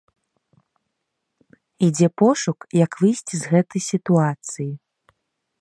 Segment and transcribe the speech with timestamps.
[1.89, 4.71] Ідзе пошук, як выйсці з гэтай сітуацыі.